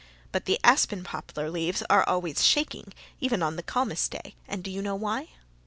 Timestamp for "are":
1.87-2.03